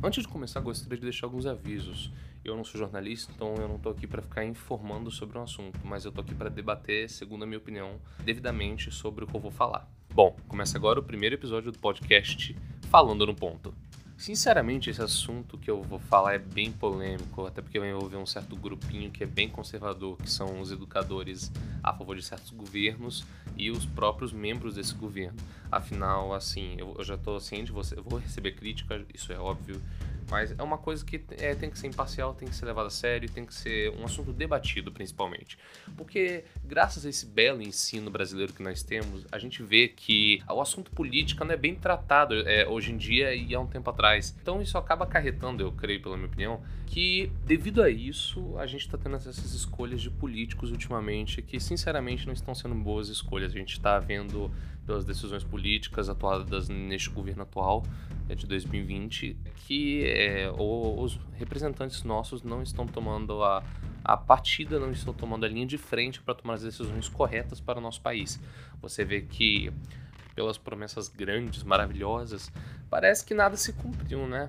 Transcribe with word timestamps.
Antes 0.00 0.22
de 0.22 0.28
começar, 0.28 0.60
gostaria 0.60 0.96
de 0.96 1.02
deixar 1.02 1.26
alguns 1.26 1.44
avisos. 1.44 2.12
Eu 2.44 2.56
não 2.56 2.62
sou 2.62 2.78
jornalista, 2.78 3.32
então 3.34 3.56
eu 3.56 3.66
não 3.66 3.74
estou 3.76 3.90
aqui 3.90 4.06
para 4.06 4.22
ficar 4.22 4.44
informando 4.44 5.10
sobre 5.10 5.36
um 5.36 5.42
assunto, 5.42 5.80
mas 5.84 6.04
eu 6.04 6.10
estou 6.10 6.22
aqui 6.22 6.36
para 6.36 6.48
debater, 6.48 7.10
segundo 7.10 7.42
a 7.42 7.46
minha 7.46 7.58
opinião, 7.58 8.00
devidamente 8.24 8.92
sobre 8.92 9.24
o 9.24 9.26
que 9.26 9.34
eu 9.34 9.40
vou 9.40 9.50
falar. 9.50 9.90
Bom, 10.14 10.36
começa 10.46 10.78
agora 10.78 11.00
o 11.00 11.02
primeiro 11.02 11.34
episódio 11.34 11.72
do 11.72 11.78
podcast 11.80 12.56
Falando 12.88 13.26
no 13.26 13.34
Ponto. 13.34 13.74
Sinceramente, 14.18 14.90
esse 14.90 15.00
assunto 15.00 15.56
que 15.56 15.70
eu 15.70 15.80
vou 15.80 16.00
falar 16.00 16.34
é 16.34 16.38
bem 16.40 16.72
polêmico, 16.72 17.46
até 17.46 17.62
porque 17.62 17.78
vai 17.78 17.90
envolver 17.90 18.16
um 18.16 18.26
certo 18.26 18.56
grupinho 18.56 19.12
que 19.12 19.22
é 19.22 19.26
bem 19.26 19.48
conservador, 19.48 20.16
que 20.16 20.28
são 20.28 20.60
os 20.60 20.72
educadores 20.72 21.52
a 21.84 21.94
favor 21.94 22.16
de 22.16 22.22
certos 22.22 22.50
governos 22.50 23.24
e 23.56 23.70
os 23.70 23.86
próprios 23.86 24.32
membros 24.32 24.74
desse 24.74 24.92
governo. 24.92 25.38
Afinal, 25.70 26.34
assim, 26.34 26.74
eu, 26.78 26.96
já 27.04 27.14
estou 27.14 27.38
ciente, 27.38 27.70
você, 27.70 27.96
eu 27.96 28.02
vou 28.02 28.18
receber 28.18 28.56
crítica, 28.56 29.00
isso 29.14 29.32
é 29.32 29.38
óbvio, 29.38 29.80
mas 30.30 30.54
é 30.56 30.62
uma 30.62 30.78
coisa 30.78 31.04
que 31.04 31.22
é, 31.38 31.54
tem 31.54 31.70
que 31.70 31.78
ser 31.78 31.86
imparcial, 31.86 32.34
tem 32.34 32.48
que 32.48 32.54
ser 32.54 32.66
levada 32.66 32.88
a 32.88 32.90
sério, 32.90 33.30
tem 33.30 33.44
que 33.44 33.54
ser 33.54 33.90
um 33.90 34.04
assunto 34.04 34.32
debatido, 34.32 34.92
principalmente. 34.92 35.58
Porque, 35.96 36.44
graças 36.64 37.04
a 37.04 37.08
esse 37.08 37.26
belo 37.26 37.62
ensino 37.62 38.10
brasileiro 38.10 38.52
que 38.52 38.62
nós 38.62 38.82
temos, 38.82 39.26
a 39.30 39.38
gente 39.38 39.62
vê 39.62 39.88
que 39.88 40.42
o 40.48 40.60
assunto 40.60 40.90
política 40.90 41.44
não 41.44 41.52
é 41.52 41.56
bem 41.56 41.74
tratado 41.74 42.34
é, 42.48 42.66
hoje 42.66 42.92
em 42.92 42.96
dia 42.96 43.34
e 43.34 43.54
há 43.54 43.60
um 43.60 43.66
tempo 43.66 43.88
atrás. 43.90 44.36
Então, 44.40 44.60
isso 44.60 44.76
acaba 44.76 45.04
acarretando, 45.04 45.62
eu 45.62 45.72
creio, 45.72 46.02
pela 46.02 46.16
minha 46.16 46.28
opinião, 46.28 46.62
que 46.86 47.30
devido 47.44 47.82
a 47.82 47.90
isso, 47.90 48.56
a 48.58 48.66
gente 48.66 48.80
está 48.82 48.96
tendo 48.96 49.16
essas 49.16 49.52
escolhas 49.52 50.00
de 50.00 50.10
políticos 50.10 50.70
ultimamente 50.70 51.42
que, 51.42 51.60
sinceramente, 51.60 52.26
não 52.26 52.32
estão 52.32 52.54
sendo 52.54 52.74
boas 52.74 53.08
escolhas. 53.08 53.52
A 53.52 53.58
gente 53.58 53.72
está 53.72 53.98
vendo 53.98 54.50
pelas 54.88 55.04
decisões 55.04 55.44
políticas 55.44 56.08
atuadas 56.08 56.70
neste 56.70 57.10
governo 57.10 57.42
atual 57.42 57.84
é 58.26 58.34
de 58.34 58.46
2020 58.46 59.36
que 59.66 60.02
é, 60.06 60.50
os 60.50 61.20
representantes 61.34 62.02
nossos 62.04 62.42
não 62.42 62.62
estão 62.62 62.86
tomando 62.86 63.44
a, 63.44 63.62
a 64.02 64.16
partida, 64.16 64.80
não 64.80 64.90
estão 64.90 65.12
tomando 65.12 65.44
a 65.44 65.48
linha 65.48 65.66
de 65.66 65.76
frente 65.76 66.22
para 66.22 66.34
tomar 66.34 66.54
as 66.54 66.62
decisões 66.62 67.06
corretas 67.06 67.60
para 67.60 67.78
o 67.78 67.82
nosso 67.82 68.00
país. 68.00 68.40
Você 68.80 69.04
vê 69.04 69.20
que 69.20 69.70
pelas 70.34 70.56
promessas 70.56 71.06
grandes, 71.06 71.62
maravilhosas, 71.62 72.50
parece 72.88 73.26
que 73.26 73.34
nada 73.34 73.58
se 73.58 73.74
cumpriu, 73.74 74.26
né? 74.26 74.48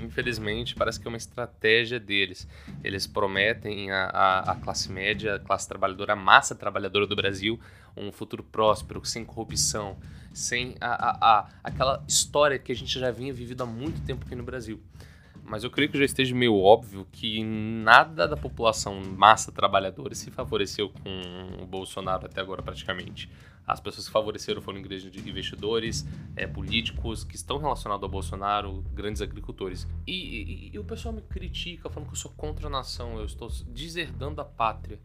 Infelizmente, 0.00 0.74
parece 0.74 0.98
que 0.98 1.06
é 1.06 1.08
uma 1.08 1.16
estratégia 1.16 2.00
deles. 2.00 2.48
Eles 2.82 3.06
prometem 3.06 3.92
à 3.92 4.56
classe 4.62 4.90
média, 4.90 5.36
a 5.36 5.38
classe 5.38 5.68
trabalhadora, 5.68 6.14
a 6.14 6.16
massa 6.16 6.54
trabalhadora 6.54 7.06
do 7.06 7.14
Brasil, 7.14 7.60
um 7.96 8.10
futuro 8.10 8.42
próspero, 8.42 9.04
sem 9.04 9.24
corrupção, 9.24 9.96
sem 10.32 10.74
a, 10.80 11.10
a, 11.10 11.38
a, 11.38 11.48
aquela 11.62 12.04
história 12.08 12.58
que 12.58 12.72
a 12.72 12.74
gente 12.74 12.98
já 12.98 13.10
vinha 13.12 13.32
vivido 13.32 13.62
há 13.62 13.66
muito 13.66 14.04
tempo 14.04 14.24
aqui 14.26 14.34
no 14.34 14.42
Brasil. 14.42 14.80
Mas 15.44 15.62
eu 15.62 15.70
creio 15.70 15.90
que 15.90 15.98
já 15.98 16.04
esteja 16.04 16.34
meio 16.34 16.56
óbvio 16.56 17.06
que 17.12 17.44
nada 17.44 18.26
da 18.26 18.36
população 18.36 19.00
massa 19.16 19.52
trabalhadora 19.52 20.14
se 20.14 20.30
favoreceu 20.30 20.88
com 20.88 21.62
o 21.62 21.66
Bolsonaro 21.66 22.26
até 22.26 22.40
agora, 22.40 22.62
praticamente. 22.62 23.30
As 23.66 23.80
pessoas 23.80 24.06
que 24.06 24.12
favoreceram 24.12 24.60
foram 24.60 24.78
investidores, 24.78 26.06
é, 26.36 26.46
políticos 26.46 27.24
que 27.24 27.34
estão 27.34 27.58
relacionados 27.58 28.02
ao 28.02 28.08
Bolsonaro, 28.08 28.84
grandes 28.92 29.22
agricultores. 29.22 29.86
E, 30.06 30.12
e, 30.12 30.70
e 30.74 30.78
o 30.78 30.84
pessoal 30.84 31.14
me 31.14 31.22
critica 31.22 31.88
falando 31.88 32.08
que 32.08 32.14
eu 32.14 32.18
sou 32.18 32.30
contra 32.36 32.66
a 32.66 32.70
nação, 32.70 33.18
eu 33.18 33.24
estou 33.24 33.48
deserdando 33.68 34.40
a 34.40 34.44
pátria. 34.44 34.98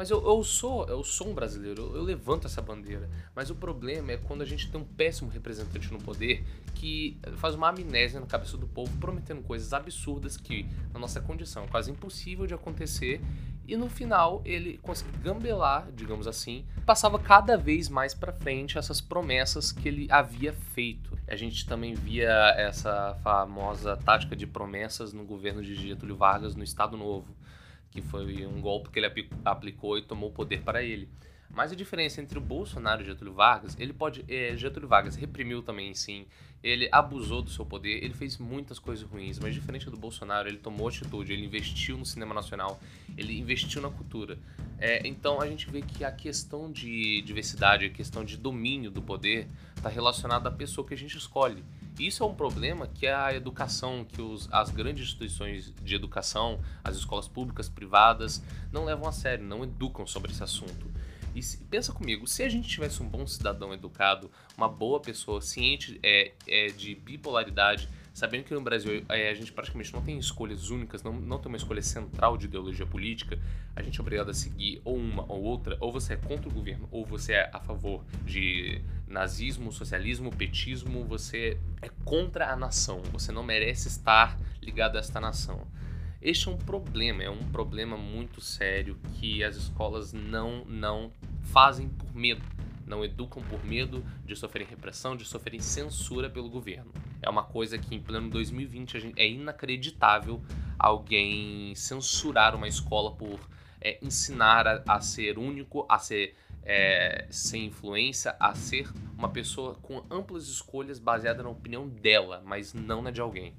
Mas 0.00 0.08
eu, 0.08 0.26
eu 0.26 0.42
sou 0.42 0.88
eu 0.88 1.04
sou 1.04 1.28
um 1.28 1.34
brasileiro, 1.34 1.82
eu, 1.82 1.96
eu, 1.96 2.02
levanto 2.02 2.46
essa 2.46 2.62
bandeira. 2.62 3.06
Mas 3.36 3.50
o 3.50 3.54
problema 3.54 4.12
é 4.12 4.16
quando 4.16 4.40
a 4.40 4.46
gente 4.46 4.70
tem 4.70 4.80
um 4.80 4.84
péssimo 4.84 5.28
representante 5.28 5.92
no 5.92 5.98
poder 5.98 6.42
que 6.74 7.18
faz 7.36 7.54
uma 7.54 7.68
amnésia 7.68 8.18
na 8.18 8.24
cabeça 8.24 8.56
do 8.56 8.66
povo, 8.66 8.90
prometendo 8.96 9.42
coisas 9.42 9.74
absurdas 9.74 10.38
que, 10.38 10.66
na 10.94 10.98
nossa 10.98 11.20
condição, 11.20 11.64
é 11.64 11.68
quase 11.68 11.90
impossível 11.90 12.46
de 12.46 12.54
acontecer. 12.54 13.20
E 13.68 13.76
no 13.76 13.90
final 13.90 14.40
ele 14.42 14.78
conseguiu 14.78 15.20
gambelar, 15.20 15.92
digamos 15.92 16.26
assim, 16.26 16.64
passava 16.86 17.18
cada 17.18 17.58
vez 17.58 17.90
mais 17.90 18.14
para 18.14 18.32
frente 18.32 18.78
essas 18.78 19.02
promessas 19.02 19.70
que 19.70 19.86
ele 19.86 20.08
havia 20.10 20.54
feito. 20.54 21.14
A 21.28 21.36
gente 21.36 21.66
também 21.66 21.92
via 21.92 22.54
essa 22.56 23.18
famosa 23.22 23.98
tática 23.98 24.34
de 24.34 24.46
promessas 24.46 25.12
no 25.12 25.26
governo 25.26 25.62
de 25.62 25.74
Getúlio 25.74 26.16
Vargas 26.16 26.56
no 26.56 26.64
Estado 26.64 26.96
Novo 26.96 27.36
que 27.90 28.00
foi 28.00 28.46
um 28.46 28.60
golpe 28.60 28.90
que 28.90 28.98
ele 28.98 29.28
aplicou 29.44 29.98
e 29.98 30.02
tomou 30.02 30.30
o 30.30 30.32
poder 30.32 30.62
para 30.62 30.82
ele. 30.82 31.08
Mas 31.52 31.72
a 31.72 31.74
diferença 31.74 32.20
entre 32.20 32.38
o 32.38 32.40
Bolsonaro 32.40 33.02
e 33.02 33.04
Getúlio 33.04 33.34
Vargas, 33.34 33.76
ele 33.78 33.92
pode. 33.92 34.24
É, 34.28 34.56
Getúlio 34.56 34.88
Vargas 34.88 35.16
reprimiu 35.16 35.62
também, 35.62 35.92
sim. 35.94 36.26
Ele 36.62 36.88
abusou 36.92 37.42
do 37.42 37.50
seu 37.50 37.64
poder, 37.64 38.04
ele 38.04 38.14
fez 38.14 38.36
muitas 38.36 38.78
coisas 38.78 39.04
ruins, 39.08 39.38
mas 39.38 39.54
diferente 39.54 39.88
do 39.90 39.96
Bolsonaro, 39.96 40.46
ele 40.46 40.58
tomou 40.58 40.88
atitude, 40.88 41.32
ele 41.32 41.44
investiu 41.44 41.96
no 41.96 42.04
cinema 42.04 42.34
nacional, 42.34 42.78
ele 43.16 43.36
investiu 43.38 43.80
na 43.80 43.88
cultura. 43.88 44.38
É, 44.78 45.06
então 45.08 45.40
a 45.40 45.46
gente 45.46 45.70
vê 45.70 45.80
que 45.80 46.04
a 46.04 46.12
questão 46.12 46.70
de 46.70 47.22
diversidade, 47.22 47.86
a 47.86 47.90
questão 47.90 48.24
de 48.24 48.36
domínio 48.36 48.90
do 48.90 49.00
poder, 49.00 49.48
está 49.74 49.88
relacionada 49.88 50.50
à 50.50 50.52
pessoa 50.52 50.86
que 50.86 50.94
a 50.94 50.96
gente 50.96 51.16
escolhe. 51.16 51.64
Isso 52.06 52.24
é 52.24 52.26
um 52.26 52.34
problema 52.34 52.86
que 52.86 53.06
a 53.06 53.34
educação, 53.34 54.06
que 54.06 54.22
os, 54.22 54.48
as 54.50 54.70
grandes 54.70 55.04
instituições 55.04 55.74
de 55.82 55.94
educação, 55.94 56.58
as 56.82 56.96
escolas 56.96 57.28
públicas, 57.28 57.68
privadas, 57.68 58.42
não 58.72 58.86
levam 58.86 59.06
a 59.06 59.12
sério, 59.12 59.44
não 59.44 59.62
educam 59.62 60.06
sobre 60.06 60.32
esse 60.32 60.42
assunto. 60.42 60.90
E 61.34 61.42
se, 61.42 61.58
pensa 61.58 61.92
comigo, 61.92 62.26
se 62.26 62.42
a 62.42 62.48
gente 62.48 62.68
tivesse 62.68 63.02
um 63.02 63.08
bom 63.08 63.26
cidadão 63.26 63.72
educado, 63.74 64.30
uma 64.56 64.68
boa 64.68 64.98
pessoa 64.98 65.42
ciente 65.42 66.00
é, 66.02 66.32
é 66.48 66.68
de 66.68 66.94
bipolaridade, 66.94 67.88
sabendo 68.12 68.44
que 68.44 68.54
no 68.54 68.60
Brasil 68.60 69.04
é, 69.08 69.28
a 69.28 69.34
gente 69.34 69.52
praticamente 69.52 69.92
não 69.92 70.02
tem 70.02 70.18
escolhas 70.18 70.70
únicas, 70.70 71.02
não, 71.02 71.12
não 71.12 71.38
tem 71.38 71.48
uma 71.48 71.56
escolha 71.56 71.82
central 71.82 72.36
de 72.36 72.46
ideologia 72.46 72.86
política, 72.86 73.38
a 73.76 73.82
gente 73.82 73.98
é 73.98 74.02
obrigado 74.02 74.30
a 74.30 74.34
seguir 74.34 74.80
ou 74.84 74.96
uma 74.96 75.24
ou 75.30 75.42
outra, 75.42 75.76
ou 75.80 75.92
você 75.92 76.14
é 76.14 76.16
contra 76.16 76.48
o 76.48 76.52
governo, 76.52 76.88
ou 76.90 77.04
você 77.04 77.34
é 77.34 77.50
a 77.52 77.60
favor 77.60 78.04
de 78.24 78.82
nazismo, 79.10 79.72
socialismo, 79.72 80.34
petismo, 80.34 81.04
você 81.04 81.58
é 81.82 81.90
contra 82.04 82.50
a 82.50 82.56
nação, 82.56 83.02
você 83.12 83.32
não 83.32 83.42
merece 83.42 83.88
estar 83.88 84.38
ligado 84.62 84.96
a 84.96 85.00
esta 85.00 85.20
nação. 85.20 85.66
Este 86.22 86.48
é 86.48 86.52
um 86.52 86.56
problema, 86.56 87.22
é 87.22 87.30
um 87.30 87.50
problema 87.50 87.96
muito 87.96 88.40
sério 88.40 88.98
que 89.14 89.42
as 89.42 89.56
escolas 89.56 90.12
não, 90.12 90.64
não 90.64 91.12
fazem 91.42 91.88
por 91.88 92.14
medo 92.14 92.42
não 92.90 93.04
educam 93.04 93.40
por 93.44 93.64
medo 93.64 94.04
de 94.26 94.34
sofrerem 94.34 94.68
repressão, 94.68 95.16
de 95.16 95.24
sofrerem 95.24 95.60
censura 95.60 96.28
pelo 96.28 96.50
governo. 96.50 96.92
É 97.22 97.30
uma 97.30 97.44
coisa 97.44 97.78
que 97.78 97.94
em 97.94 98.00
pleno 98.00 98.28
2020 98.28 99.00
gente, 99.00 99.20
é 99.20 99.28
inacreditável 99.28 100.42
alguém 100.76 101.72
censurar 101.76 102.54
uma 102.56 102.66
escola 102.66 103.12
por 103.14 103.38
é, 103.80 103.98
ensinar 104.02 104.66
a, 104.66 104.82
a, 104.88 105.00
ser 105.00 105.38
único, 105.38 105.86
a 105.88 105.98
ser 105.98 106.34
é, 106.62 107.26
sem 107.30 107.66
influência, 107.66 108.36
a 108.38 108.54
ser 108.54 108.90
uma 109.16 109.28
pessoa 109.28 109.74
com 109.76 110.02
amplas 110.10 110.48
escolhas 110.48 110.98
baseada 110.98 111.42
na 111.42 111.48
opinião 111.48 111.88
dela, 111.88 112.42
mas 112.44 112.72
não 112.72 113.02
na 113.02 113.10
de 113.10 113.20
alguém. 113.20 113.54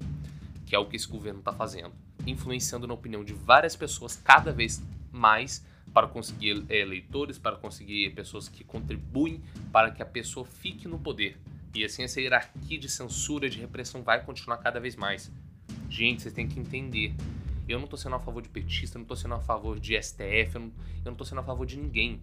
Que 0.66 0.74
é 0.74 0.78
o 0.78 0.86
que 0.86 0.96
esse 0.96 1.08
governo 1.08 1.40
está 1.40 1.52
fazendo. 1.52 1.92
Influenciando 2.26 2.86
na 2.86 2.94
opinião 2.94 3.24
de 3.24 3.32
várias 3.32 3.76
pessoas 3.76 4.16
cada 4.16 4.52
vez 4.52 4.82
mais 5.10 5.64
para 5.92 6.06
conseguir 6.06 6.64
eleitores, 6.70 7.38
para 7.38 7.56
conseguir 7.56 8.10
pessoas 8.14 8.48
que 8.48 8.64
contribuem 8.64 9.42
para 9.70 9.90
que 9.90 10.02
a 10.02 10.06
pessoa 10.06 10.46
fique 10.46 10.88
no 10.88 10.98
poder. 10.98 11.38
E 11.74 11.84
assim 11.84 12.02
essa 12.02 12.20
hierarquia 12.20 12.78
de 12.78 12.88
censura, 12.88 13.48
de 13.48 13.58
repressão 13.58 14.02
vai 14.02 14.22
continuar 14.24 14.58
cada 14.58 14.80
vez 14.80 14.96
mais. 14.96 15.30
Gente, 15.88 16.22
vocês 16.22 16.34
têm 16.34 16.48
que 16.48 16.58
entender. 16.58 17.14
Eu 17.68 17.78
não 17.78 17.84
estou 17.84 17.98
sendo 17.98 18.16
a 18.16 18.18
favor 18.18 18.42
de 18.42 18.48
petista, 18.48 18.96
eu 18.96 19.00
não 19.00 19.04
estou 19.04 19.16
sendo 19.16 19.34
a 19.34 19.40
favor 19.40 19.78
de 19.78 20.00
STF, 20.00 20.56
eu 20.56 20.72
não, 21.04 21.14
tô 21.14 21.24
sendo 21.24 21.40
a 21.40 21.44
favor 21.44 21.64
de 21.64 21.76
ninguém. 21.76 22.20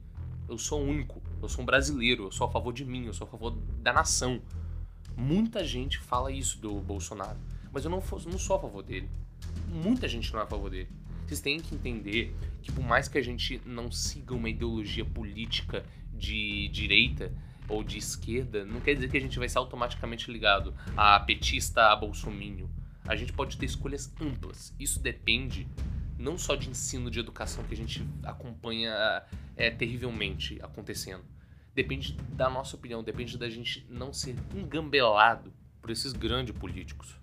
Eu 0.49 0.57
sou 0.57 0.81
único, 0.81 1.21
eu 1.41 1.47
sou 1.47 1.61
um 1.61 1.65
brasileiro, 1.65 2.23
eu 2.23 2.31
sou 2.31 2.47
a 2.47 2.51
favor 2.51 2.73
de 2.73 2.83
mim, 2.83 3.05
eu 3.05 3.13
sou 3.13 3.27
a 3.27 3.29
favor 3.29 3.51
da 3.81 3.93
nação. 3.93 4.41
Muita 5.15 5.63
gente 5.63 5.99
fala 5.99 6.31
isso 6.31 6.59
do 6.59 6.79
Bolsonaro, 6.81 7.37
mas 7.71 7.85
eu 7.85 7.91
não, 7.91 8.01
não 8.25 8.39
sou 8.39 8.55
a 8.55 8.59
favor 8.59 8.81
dele. 8.81 9.09
Muita 9.67 10.07
gente 10.07 10.33
não 10.33 10.39
é 10.39 10.43
a 10.43 10.47
favor 10.47 10.69
dele. 10.69 10.89
Vocês 11.27 11.41
têm 11.41 11.59
que 11.59 11.75
entender 11.75 12.35
que 12.63 12.71
por 12.71 12.83
mais 12.83 13.07
que 13.07 13.17
a 13.17 13.21
gente 13.21 13.61
não 13.63 13.91
siga 13.91 14.33
uma 14.33 14.49
ideologia 14.49 15.05
política 15.05 15.85
de 16.11 16.67
direita 16.69 17.31
ou 17.67 17.83
de 17.83 17.99
esquerda, 17.99 18.65
não 18.65 18.81
quer 18.81 18.95
dizer 18.95 19.11
que 19.11 19.17
a 19.17 19.21
gente 19.21 19.37
vai 19.37 19.47
ser 19.47 19.59
automaticamente 19.59 20.31
ligado 20.31 20.73
a 20.97 21.19
petista, 21.19 21.91
a 21.91 21.95
bolsominho. 21.95 22.67
A 23.07 23.15
gente 23.15 23.31
pode 23.31 23.57
ter 23.57 23.67
escolhas 23.67 24.11
amplas. 24.19 24.73
Isso 24.79 24.99
depende 24.99 25.67
não 26.17 26.37
só 26.37 26.55
de 26.55 26.69
ensino 26.69 27.09
de 27.09 27.19
educação 27.19 27.63
que 27.63 27.73
a 27.73 27.77
gente 27.77 28.05
acompanha 28.23 29.23
é, 29.59 29.69
terrivelmente 29.69 30.57
acontecendo. 30.61 31.23
Depende 31.75 32.13
da 32.31 32.49
nossa 32.49 32.75
opinião, 32.75 33.03
depende 33.03 33.37
da 33.37 33.49
gente 33.49 33.85
não 33.89 34.13
ser 34.13 34.35
engambelado 34.55 35.53
por 35.81 35.91
esses 35.91 36.13
grandes 36.13 36.55
políticos. 36.57 37.18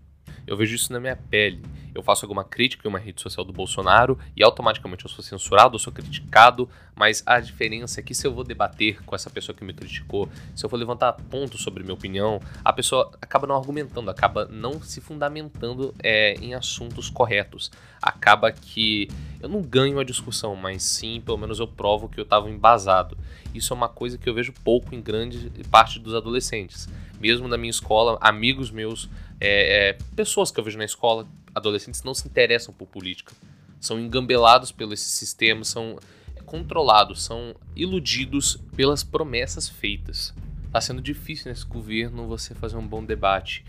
Eu 0.47 0.57
vejo 0.57 0.75
isso 0.75 0.93
na 0.93 1.01
minha 1.01 1.17
pele. 1.17 1.63
Eu 1.97 2.03
faço 2.03 2.27
alguma 2.27 2.45
crítica 2.45 2.87
em 2.87 2.91
uma 2.91 2.99
rede 2.99 3.23
social 3.23 3.43
do 3.43 3.55
Bolsonaro 3.55 4.19
e 4.37 4.45
automaticamente 4.45 5.07
eu 5.07 5.11
sou 5.11 5.25
censurado, 5.25 5.77
eu 5.77 5.79
sou 5.79 5.91
criticado, 5.91 6.69
mas 6.95 7.23
a 7.25 7.41
diferença 7.41 8.01
é 8.01 8.03
que 8.03 8.15
se 8.15 8.27
eu 8.27 8.35
vou 8.35 8.45
debater 8.45 9.03
com 9.03 9.15
essa 9.15 9.31
pessoa 9.31 9.57
que 9.57 9.65
me 9.65 9.73
criticou, 9.73 10.29
se 10.55 10.63
eu 10.63 10.69
for 10.69 10.77
levantar 10.77 11.15
pontos 11.15 11.63
sobre 11.63 11.83
minha 11.83 11.95
opinião, 11.95 12.39
a 12.63 12.71
pessoa 12.71 13.11
acaba 13.21 13.47
não 13.47 13.57
argumentando, 13.57 14.11
acaba 14.11 14.45
não 14.45 14.81
se 14.83 15.01
fundamentando 15.01 15.95
é, 16.03 16.35
em 16.35 16.53
assuntos 16.53 17.09
corretos. 17.09 17.71
Acaba 18.01 18.53
que 18.53 19.09
eu 19.41 19.49
não 19.49 19.63
ganho 19.63 19.99
a 19.99 20.05
discussão, 20.05 20.55
mas 20.55 20.83
sim, 20.83 21.23
pelo 21.25 21.39
menos 21.39 21.59
eu 21.61 21.67
provo 21.67 22.11
que 22.11 22.21
eu 22.21 22.25
estava 22.25 22.51
embasado. 22.51 23.17
Isso 23.55 23.73
é 23.73 23.77
uma 23.77 23.89
coisa 23.89 24.19
que 24.19 24.29
eu 24.29 24.35
vejo 24.35 24.53
pouco 24.63 24.95
em 24.95 25.01
grande 25.01 25.51
parte 25.71 25.99
dos 25.99 26.15
adolescentes. 26.15 26.87
Mesmo 27.21 27.49
na 27.49 27.57
minha 27.57 27.71
escola, 27.71 28.19
amigos 28.21 28.71
meus 28.71 29.09
é, 29.41 29.91
é, 29.91 29.99
pessoas 30.15 30.51
que 30.51 30.61
eu 30.61 30.65
vejo 30.65 30.79
na 30.79 30.85
escola, 30.85 31.27
adolescentes, 31.55 32.03
não 32.03 32.15
se 32.15 32.27
interessam 32.27 32.75
por 32.75 32.87
política. 32.87 33.33
São 33.81 33.99
engambelados 34.01 34.73
pelo 34.73 34.93
esse 34.93 35.09
sistema, 35.09 35.65
são 35.65 35.99
controlados, 36.45 37.25
são 37.25 37.55
iludidos 37.75 38.59
pelas 38.75 39.03
promessas 39.03 39.69
feitas. 39.69 40.33
Está 40.67 40.81
sendo 40.81 41.03
difícil 41.03 41.51
nesse 41.51 41.67
governo 41.67 42.27
você 42.27 42.55
fazer 42.55 42.77
um 42.77 42.87
bom 42.87 43.05
debate. 43.05 43.65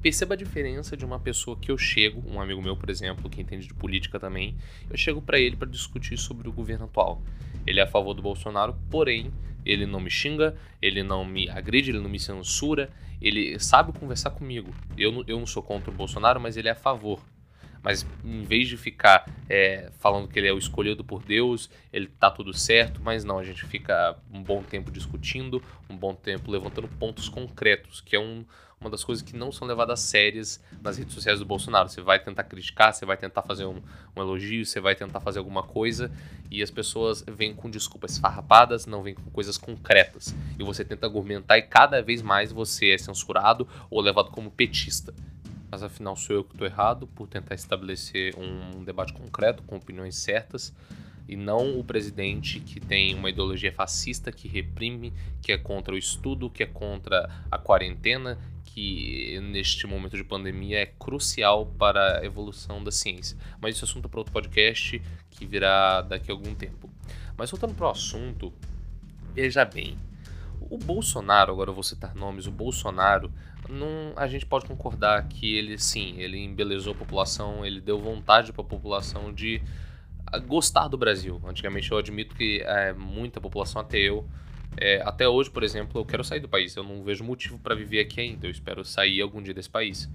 Perceba 0.00 0.34
a 0.34 0.36
diferença 0.36 0.96
de 0.96 1.04
uma 1.04 1.18
pessoa 1.18 1.56
que 1.56 1.70
eu 1.70 1.76
chego, 1.76 2.22
um 2.30 2.40
amigo 2.40 2.62
meu, 2.62 2.76
por 2.76 2.88
exemplo, 2.88 3.28
que 3.28 3.40
entende 3.40 3.66
de 3.66 3.74
política 3.74 4.20
também, 4.20 4.56
eu 4.88 4.96
chego 4.96 5.20
para 5.20 5.40
ele 5.40 5.56
para 5.56 5.68
discutir 5.68 6.16
sobre 6.16 6.48
o 6.48 6.52
governo 6.52 6.84
atual. 6.84 7.20
Ele 7.66 7.80
é 7.80 7.82
a 7.82 7.86
favor 7.86 8.14
do 8.14 8.22
Bolsonaro, 8.22 8.76
porém, 8.88 9.32
ele 9.64 9.86
não 9.86 9.98
me 9.98 10.08
xinga, 10.08 10.56
ele 10.80 11.02
não 11.02 11.24
me 11.24 11.50
agride, 11.50 11.90
ele 11.90 11.98
não 11.98 12.08
me 12.08 12.18
censura, 12.20 12.90
ele 13.20 13.58
sabe 13.58 13.92
conversar 13.92 14.30
comigo. 14.30 14.72
Eu, 14.96 15.24
eu 15.26 15.38
não 15.38 15.46
sou 15.46 15.62
contra 15.62 15.90
o 15.90 15.94
Bolsonaro, 15.94 16.40
mas 16.40 16.56
ele 16.56 16.68
é 16.68 16.72
a 16.72 16.76
favor. 16.76 17.20
Mas 17.82 18.06
em 18.24 18.42
vez 18.42 18.68
de 18.68 18.76
ficar 18.76 19.28
é, 19.48 19.90
falando 19.98 20.28
que 20.28 20.38
ele 20.38 20.48
é 20.48 20.52
o 20.52 20.58
escolhido 20.58 21.04
por 21.04 21.22
Deus, 21.22 21.70
ele 21.92 22.06
tá 22.06 22.30
tudo 22.30 22.52
certo, 22.52 23.00
mas 23.02 23.24
não, 23.24 23.38
a 23.38 23.44
gente 23.44 23.64
fica 23.66 24.16
um 24.32 24.42
bom 24.42 24.62
tempo 24.62 24.90
discutindo, 24.90 25.62
um 25.88 25.96
bom 25.96 26.14
tempo 26.14 26.50
levantando 26.50 26.88
pontos 26.88 27.28
concretos, 27.28 28.00
que 28.00 28.16
é 28.16 28.20
um, 28.20 28.44
uma 28.80 28.90
das 28.90 29.02
coisas 29.02 29.22
que 29.22 29.36
não 29.36 29.50
são 29.50 29.66
levadas 29.66 30.00
sérias 30.00 30.62
nas 30.82 30.96
redes 30.96 31.14
sociais 31.14 31.38
do 31.38 31.44
Bolsonaro. 31.44 31.88
Você 31.88 32.00
vai 32.00 32.18
tentar 32.18 32.44
criticar, 32.44 32.94
você 32.94 33.04
vai 33.04 33.16
tentar 33.16 33.42
fazer 33.42 33.64
um, 33.64 33.82
um 34.16 34.20
elogio, 34.20 34.64
você 34.64 34.80
vai 34.80 34.94
tentar 34.94 35.20
fazer 35.20 35.38
alguma 35.38 35.62
coisa 35.62 36.10
e 36.50 36.62
as 36.62 36.70
pessoas 36.70 37.24
vêm 37.26 37.54
com 37.54 37.68
desculpas 37.68 38.18
farrapadas, 38.18 38.86
não 38.86 39.02
vêm 39.02 39.14
com 39.14 39.30
coisas 39.30 39.58
concretas. 39.58 40.34
E 40.58 40.62
você 40.62 40.84
tenta 40.84 41.06
argumentar 41.06 41.58
e 41.58 41.62
cada 41.62 42.00
vez 42.00 42.22
mais 42.22 42.52
você 42.52 42.90
é 42.90 42.98
censurado 42.98 43.66
ou 43.90 44.00
levado 44.00 44.30
como 44.30 44.50
petista. 44.50 45.12
Mas 45.70 45.82
afinal 45.82 46.16
sou 46.16 46.36
eu 46.36 46.44
que 46.44 46.52
estou 46.52 46.66
errado 46.66 47.06
por 47.06 47.28
tentar 47.28 47.54
estabelecer 47.54 48.34
um 48.36 48.82
debate 48.84 49.12
concreto 49.12 49.62
com 49.62 49.76
opiniões 49.76 50.16
certas 50.16 50.74
e 51.28 51.36
não 51.36 51.78
o 51.78 51.84
presidente 51.84 52.58
que 52.58 52.80
tem 52.80 53.14
uma 53.14 53.28
ideologia 53.28 53.70
fascista 53.70 54.32
que 54.32 54.48
reprime, 54.48 55.12
que 55.42 55.52
é 55.52 55.58
contra 55.58 55.94
o 55.94 55.98
estudo, 55.98 56.48
que 56.48 56.62
é 56.62 56.66
contra 56.66 57.28
a 57.50 57.58
quarentena, 57.58 58.38
que 58.64 59.38
neste 59.40 59.86
momento 59.86 60.16
de 60.16 60.24
pandemia 60.24 60.78
é 60.78 60.86
crucial 60.86 61.66
para 61.66 62.20
a 62.20 62.24
evolução 62.24 62.82
da 62.82 62.90
ciência. 62.90 63.36
Mas 63.60 63.76
esse 63.76 63.84
assunto 63.84 64.06
é 64.06 64.08
para 64.08 64.20
outro 64.20 64.32
podcast 64.32 65.02
que 65.30 65.44
virá 65.44 66.00
daqui 66.00 66.30
a 66.30 66.34
algum 66.34 66.54
tempo. 66.54 66.88
Mas 67.36 67.50
voltando 67.50 67.74
para 67.74 67.88
o 67.88 67.90
assunto, 67.90 68.52
veja 69.34 69.66
bem, 69.66 69.98
o 70.78 70.84
Bolsonaro, 70.84 71.52
agora 71.52 71.70
eu 71.70 71.74
vou 71.74 71.82
citar 71.82 72.14
nomes, 72.14 72.46
o 72.46 72.50
Bolsonaro, 72.50 73.32
não, 73.68 74.12
a 74.16 74.26
gente 74.26 74.46
pode 74.46 74.66
concordar 74.66 75.26
que 75.28 75.56
ele 75.56 75.76
sim, 75.76 76.14
ele 76.18 76.38
embelezou 76.38 76.92
a 76.92 76.96
população, 76.96 77.66
ele 77.66 77.80
deu 77.80 77.98
vontade 77.98 78.52
para 78.52 78.62
a 78.62 78.64
população 78.64 79.32
de 79.32 79.60
gostar 80.46 80.88
do 80.88 80.96
Brasil. 80.96 81.40
Antigamente 81.44 81.90
eu 81.90 81.98
admito 81.98 82.34
que 82.34 82.62
é, 82.64 82.92
muita 82.92 83.40
população, 83.40 83.80
até 83.80 83.98
eu, 83.98 84.26
é, 84.76 85.02
até 85.02 85.28
hoje, 85.28 85.50
por 85.50 85.62
exemplo, 85.62 86.00
eu 86.00 86.04
quero 86.04 86.22
sair 86.22 86.40
do 86.40 86.48
país. 86.48 86.76
Eu 86.76 86.84
não 86.84 87.02
vejo 87.02 87.24
motivo 87.24 87.58
para 87.58 87.74
viver 87.74 88.00
aqui 88.00 88.20
ainda. 88.20 88.46
Eu 88.46 88.50
espero 88.50 88.84
sair 88.84 89.20
algum 89.20 89.42
dia 89.42 89.54
desse 89.54 89.70
país. 89.70 90.08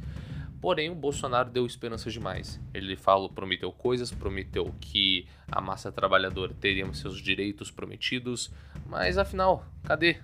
Porém, 0.62 0.90
o 0.90 0.96
Bolsonaro 0.96 1.50
deu 1.50 1.66
esperanças 1.66 2.14
demais. 2.14 2.60
Ele 2.74 2.96
falou, 2.96 3.28
prometeu 3.30 3.72
coisas, 3.72 4.12
prometeu 4.12 4.74
que 4.80 5.28
a 5.52 5.60
massa 5.60 5.92
trabalhadora 5.92 6.54
teria 6.54 6.92
seus 6.94 7.20
direitos 7.20 7.70
prometidos, 7.70 8.50
mas 8.86 9.18
afinal, 9.18 9.66
cadê? 9.84 10.20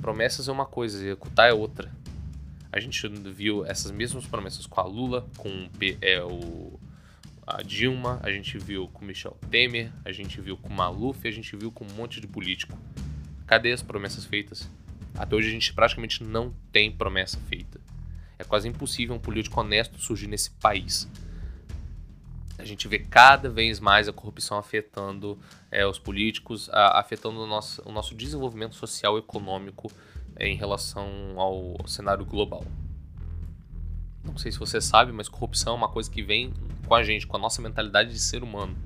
Promessas 0.00 0.48
é 0.48 0.52
uma 0.52 0.66
coisa, 0.66 0.96
executar 0.96 1.48
é 1.48 1.52
outra. 1.52 1.90
A 2.72 2.78
gente 2.78 3.06
viu 3.08 3.64
essas 3.64 3.90
mesmas 3.90 4.26
promessas 4.26 4.66
com 4.66 4.80
a 4.80 4.84
Lula, 4.84 5.26
com 5.36 5.68
é, 6.00 6.22
o, 6.22 6.78
a 7.46 7.62
Dilma, 7.62 8.20
a 8.22 8.30
gente 8.30 8.56
viu 8.58 8.88
com 8.88 9.04
Michel 9.04 9.36
Temer, 9.50 9.92
a 10.04 10.12
gente 10.12 10.40
viu 10.40 10.56
com 10.56 10.72
Maluf, 10.72 11.26
a 11.26 11.30
gente 11.30 11.56
viu 11.56 11.72
com 11.72 11.84
um 11.84 11.92
monte 11.94 12.20
de 12.20 12.26
político. 12.26 12.78
Cadê 13.46 13.72
as 13.72 13.82
promessas 13.82 14.24
feitas? 14.24 14.70
Até 15.14 15.34
hoje 15.34 15.48
a 15.48 15.52
gente 15.52 15.72
praticamente 15.72 16.22
não 16.22 16.54
tem 16.70 16.92
promessa 16.92 17.38
feita. 17.48 17.80
É 18.38 18.44
quase 18.44 18.68
impossível 18.68 19.14
um 19.14 19.18
político 19.18 19.60
honesto 19.60 19.98
surgir 19.98 20.28
nesse 20.28 20.50
país. 20.52 21.08
A 22.60 22.64
gente 22.64 22.86
vê 22.86 22.98
cada 22.98 23.48
vez 23.48 23.80
mais 23.80 24.08
a 24.08 24.12
corrupção 24.12 24.58
afetando 24.58 25.38
é, 25.70 25.86
os 25.86 25.98
políticos, 25.98 26.68
a, 26.70 27.00
afetando 27.00 27.40
o 27.40 27.46
nosso, 27.46 27.82
o 27.88 27.92
nosso 27.92 28.14
desenvolvimento 28.14 28.74
social 28.74 29.16
e 29.16 29.20
econômico 29.20 29.90
é, 30.36 30.46
em 30.46 30.56
relação 30.56 31.08
ao 31.36 31.76
cenário 31.86 32.24
global. 32.24 32.64
Não 34.22 34.36
sei 34.36 34.52
se 34.52 34.58
você 34.58 34.80
sabe, 34.80 35.12
mas 35.12 35.28
corrupção 35.28 35.72
é 35.74 35.76
uma 35.76 35.88
coisa 35.88 36.10
que 36.10 36.22
vem 36.22 36.52
com 36.86 36.94
a 36.94 37.02
gente, 37.02 37.26
com 37.26 37.36
a 37.36 37.40
nossa 37.40 37.62
mentalidade 37.62 38.10
de 38.10 38.20
ser 38.20 38.42
humano 38.42 38.76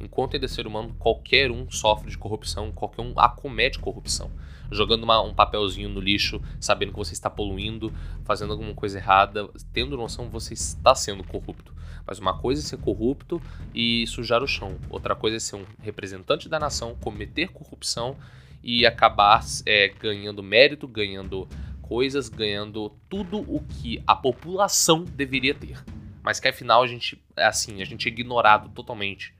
enquanto 0.00 0.34
ainda 0.34 0.46
é 0.46 0.48
ser 0.48 0.66
humano, 0.66 0.94
qualquer 0.98 1.50
um 1.50 1.70
sofre 1.70 2.10
de 2.10 2.18
corrupção, 2.18 2.72
qualquer 2.72 3.02
um 3.02 3.18
acomete 3.18 3.78
corrupção. 3.78 4.30
Jogando 4.70 5.04
uma, 5.04 5.20
um 5.22 5.34
papelzinho 5.34 5.88
no 5.88 6.00
lixo, 6.00 6.40
sabendo 6.60 6.92
que 6.92 6.98
você 6.98 7.12
está 7.12 7.28
poluindo, 7.28 7.92
fazendo 8.24 8.52
alguma 8.52 8.74
coisa 8.74 8.98
errada, 8.98 9.48
tendo 9.72 9.96
noção 9.96 10.28
você 10.28 10.54
está 10.54 10.94
sendo 10.94 11.22
corrupto. 11.22 11.74
Mas 12.06 12.18
uma 12.18 12.36
coisa 12.38 12.60
é 12.60 12.64
ser 12.64 12.78
corrupto 12.78 13.40
e 13.74 14.06
sujar 14.06 14.42
o 14.42 14.46
chão, 14.46 14.76
outra 14.90 15.14
coisa 15.14 15.36
é 15.36 15.40
ser 15.40 15.56
um 15.56 15.64
representante 15.80 16.48
da 16.48 16.58
nação, 16.58 16.94
cometer 16.96 17.48
corrupção 17.48 18.16
e 18.62 18.86
acabar 18.86 19.44
é, 19.66 19.88
ganhando 19.88 20.42
mérito, 20.42 20.88
ganhando 20.88 21.48
coisas, 21.82 22.28
ganhando 22.28 22.90
tudo 23.08 23.38
o 23.40 23.62
que 23.62 24.02
a 24.06 24.16
população 24.16 25.04
deveria 25.04 25.54
ter. 25.54 25.82
Mas 26.22 26.40
que 26.40 26.48
afinal 26.48 26.82
a 26.82 26.86
gente, 26.86 27.22
assim, 27.36 27.82
a 27.82 27.84
gente 27.84 28.08
é 28.08 28.10
ignorado 28.10 28.70
totalmente 28.70 29.34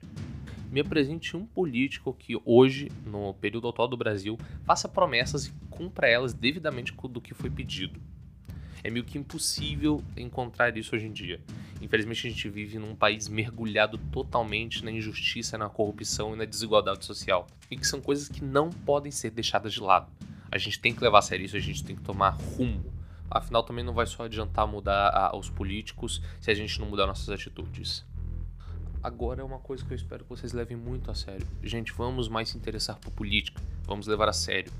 me 0.75 0.81
apresente 0.81 1.37
um 1.37 1.45
político 1.45 2.13
que 2.13 2.37
hoje, 2.43 2.91
no 3.05 3.33
período 3.35 3.69
atual 3.69 3.87
do 3.87 3.95
Brasil, 3.95 4.37
faça 4.65 4.89
promessas 4.89 5.45
e 5.45 5.53
cumpra 5.69 6.05
elas 6.05 6.33
devidamente 6.33 6.93
do 6.93 7.21
que 7.21 7.33
foi 7.33 7.49
pedido. 7.49 7.97
É 8.83 8.89
meio 8.89 9.05
que 9.05 9.17
impossível 9.17 10.03
encontrar 10.17 10.75
isso 10.75 10.93
hoje 10.93 11.05
em 11.05 11.13
dia. 11.13 11.39
Infelizmente, 11.81 12.27
a 12.27 12.29
gente 12.29 12.49
vive 12.49 12.77
num 12.77 12.93
país 12.93 13.29
mergulhado 13.29 13.97
totalmente 14.11 14.83
na 14.83 14.91
injustiça, 14.91 15.57
na 15.57 15.69
corrupção 15.69 16.33
e 16.33 16.37
na 16.37 16.43
desigualdade 16.43 17.05
social. 17.05 17.47
E 17.71 17.77
que 17.77 17.87
são 17.87 18.01
coisas 18.01 18.27
que 18.27 18.43
não 18.43 18.69
podem 18.69 19.13
ser 19.13 19.31
deixadas 19.31 19.71
de 19.71 19.79
lado. 19.79 20.11
A 20.51 20.57
gente 20.57 20.77
tem 20.77 20.93
que 20.93 21.01
levar 21.01 21.19
a 21.19 21.21
sério 21.21 21.45
isso, 21.45 21.55
a 21.55 21.61
gente 21.61 21.85
tem 21.85 21.95
que 21.95 22.01
tomar 22.01 22.31
rumo. 22.31 22.93
Afinal, 23.31 23.63
também 23.63 23.83
não 23.83 23.93
vai 23.93 24.05
só 24.05 24.25
adiantar 24.25 24.67
mudar 24.67 25.31
os 25.37 25.49
políticos 25.49 26.21
se 26.41 26.51
a 26.51 26.53
gente 26.53 26.81
não 26.81 26.89
mudar 26.89 27.07
nossas 27.07 27.29
atitudes 27.29 28.05
agora 29.05 29.41
é 29.41 29.43
uma 29.43 29.59
coisa 29.59 29.85
que 29.85 29.93
eu 29.93 29.95
espero 29.95 30.23
que 30.23 30.29
vocês 30.29 30.51
levem 30.51 30.75
muito 30.75 31.11
a 31.11 31.15
sério. 31.15 31.45
Gente, 31.61 31.93
vamos 31.93 32.27
mais 32.27 32.49
se 32.49 32.57
interessar 32.57 32.97
por 32.97 33.11
política, 33.11 33.61
vamos 33.83 34.07
levar 34.07 34.27
a 34.27 34.33
sério. 34.33 34.71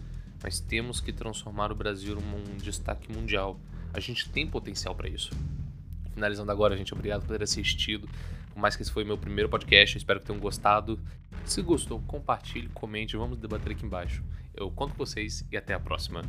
Mas 0.41 0.59
temos 0.59 0.99
que 0.99 1.13
transformar 1.13 1.71
o 1.71 1.75
Brasil 1.75 2.15
num 2.15 2.57
destaque 2.57 3.11
mundial. 3.13 3.59
A 3.93 3.99
gente 3.99 4.27
tem 4.29 4.47
potencial 4.47 4.95
para 4.95 5.07
isso. 5.07 5.31
Finalizando 6.13 6.51
agora, 6.51 6.75
gente, 6.75 6.93
obrigado 6.93 7.21
por 7.21 7.37
ter 7.37 7.43
assistido. 7.43 8.09
Por 8.51 8.59
mais 8.59 8.75
que 8.75 8.81
esse 8.81 8.91
foi 8.91 9.03
meu 9.03 9.17
primeiro 9.17 9.47
podcast, 9.47 9.97
espero 9.97 10.19
que 10.19 10.25
tenham 10.25 10.39
gostado. 10.39 10.99
Se 11.45 11.61
gostou, 11.61 12.01
compartilhe, 12.01 12.67
comente, 12.69 13.15
vamos 13.15 13.37
debater 13.37 13.73
aqui 13.73 13.85
embaixo. 13.85 14.23
Eu 14.55 14.71
conto 14.71 14.95
com 14.95 15.05
vocês 15.05 15.45
e 15.51 15.57
até 15.57 15.73
a 15.73 15.79
próxima. 15.79 16.23